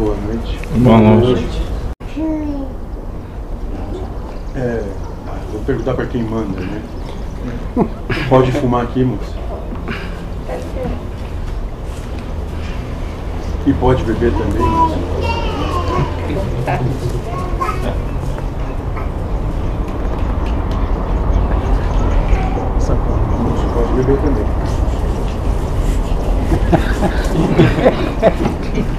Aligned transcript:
Boa 0.00 0.16
noite. 0.16 0.58
Boa 0.76 0.98
noite. 0.98 1.62
É, 4.56 4.82
vou 5.52 5.60
perguntar 5.66 5.92
pra 5.92 6.06
quem 6.06 6.22
manda, 6.22 6.58
né? 6.58 6.80
Pode 8.30 8.50
fumar 8.52 8.84
aqui, 8.84 9.04
moça? 9.04 9.36
E 13.66 13.74
pode 13.74 14.02
beber 14.04 14.32
também, 14.32 14.62
moça? 14.62 14.96
Moço, 23.38 23.66
pode 23.74 23.92
beber 23.92 24.16
também. 24.22 24.46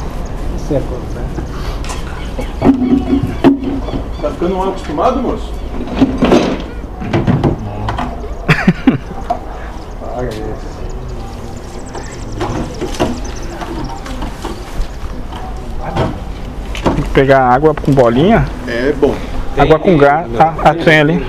Isso 0.66 0.74
é 0.74 0.80
coisa. 0.80 1.22
Tá 4.20 4.30
ficando 4.32 4.56
mal 4.56 4.70
acostumado, 4.70 5.22
moço? 5.22 5.52
Paga 10.00 10.28
esse. 10.28 10.42
Tem 16.82 16.94
que 16.96 17.10
pegar 17.10 17.42
água 17.42 17.72
com 17.72 17.92
bolinha. 17.92 18.44
É 18.66 18.90
bom. 18.90 19.14
água 19.56 19.78
com 19.78 19.96
gás. 19.96 20.28
Ah, 20.36 20.52
ah, 20.64 20.74
tem 20.74 20.98
ali. 20.98 21.24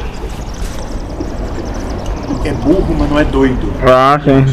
É 2.43 2.51
burro, 2.53 2.95
mas 2.97 3.07
não 3.07 3.19
é 3.19 3.23
doido. 3.23 3.71
Ah, 3.87 4.19
sim. 4.23 4.45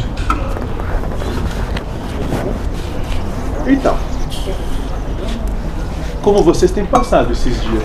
Então, 3.65 3.97
como 6.25 6.41
vocês 6.41 6.71
têm 6.71 6.83
passado 6.83 7.31
esses 7.31 7.61
dias? 7.61 7.83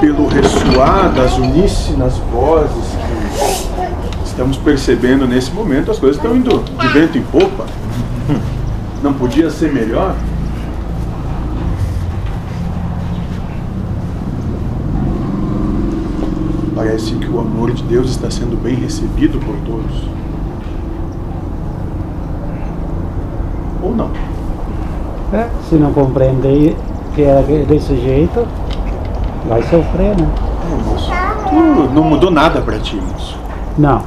Pelo 0.00 0.28
ressoar 0.28 1.12
das 1.12 1.36
uníssonas 1.36 2.16
vozes 2.30 2.70
que 4.22 4.28
estamos 4.28 4.56
percebendo 4.58 5.26
nesse 5.26 5.50
momento, 5.50 5.90
as 5.90 5.98
coisas 5.98 6.18
estão 6.18 6.36
indo 6.36 6.62
de 6.62 6.88
vento 6.90 7.18
em 7.18 7.22
popa. 7.22 7.66
Não 9.02 9.12
podia 9.12 9.50
ser 9.50 9.72
melhor? 9.72 10.14
Parece 16.86 17.16
que 17.16 17.28
o 17.28 17.40
amor 17.40 17.72
de 17.72 17.82
Deus 17.82 18.10
está 18.10 18.30
sendo 18.30 18.56
bem 18.62 18.76
recebido 18.76 19.40
por 19.40 19.56
todos. 19.66 20.04
Ou 23.82 23.92
não? 23.92 24.08
É, 25.32 25.48
se 25.68 25.74
não 25.74 25.92
compreender 25.92 26.76
que 27.16 27.22
era 27.22 27.42
desse 27.42 27.96
jeito, 27.96 28.46
vai 29.48 29.60
sofrer, 29.64 30.16
né? 30.16 30.28
É, 30.70 30.88
moço. 30.88 31.10
Tu 31.48 31.92
não 31.92 32.04
mudou 32.04 32.30
nada 32.30 32.60
pra 32.60 32.78
ti, 32.78 32.94
moço. 32.94 33.36
Não, 33.76 34.02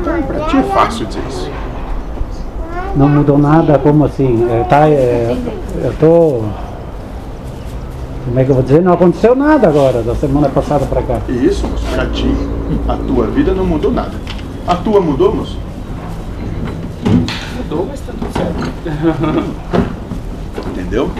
Então, 0.00 0.20
pra 0.24 0.40
ti 0.46 0.56
é 0.56 0.62
fácil 0.64 1.06
dizer 1.06 1.22
isso. 1.28 1.48
não 2.96 3.08
mudou 3.08 3.38
nada, 3.38 3.78
como 3.78 4.04
assim? 4.04 4.44
É, 4.50 4.64
tá, 4.64 4.88
é, 4.88 5.36
eu 5.80 5.92
tô. 6.00 6.42
Como 8.24 8.40
é 8.40 8.44
que 8.44 8.50
eu 8.50 8.54
vou 8.54 8.64
dizer? 8.64 8.82
Não 8.82 8.94
aconteceu 8.94 9.34
nada 9.34 9.68
agora, 9.68 10.02
da 10.02 10.14
semana 10.14 10.48
passada 10.48 10.86
pra 10.86 11.02
cá. 11.02 11.20
E 11.28 11.46
isso, 11.46 11.66
moço, 11.66 11.84
pra 11.92 12.06
ti, 12.06 12.28
a 12.88 12.96
tua 12.96 13.26
vida 13.26 13.52
não 13.52 13.66
mudou 13.66 13.92
nada. 13.92 14.12
A 14.66 14.74
tua 14.76 15.00
mudou, 15.00 15.34
moço? 15.34 15.58
Mudou, 17.56 17.86
mas 17.88 18.00
tá 18.00 18.12
tudo 18.18 18.32
certo. 18.32 18.64
Entendeu? 20.72 21.10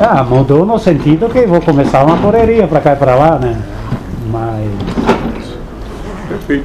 Ah, 0.00 0.24
mudou 0.24 0.64
no 0.64 0.78
sentido 0.78 1.28
que 1.28 1.46
vou 1.46 1.60
começar 1.60 2.04
uma 2.04 2.16
correria 2.16 2.66
pra 2.66 2.80
cá 2.80 2.94
e 2.94 2.96
pra 2.96 3.14
lá, 3.14 3.38
né? 3.38 3.60
Mas. 4.30 4.70
Perfeito. 6.28 6.62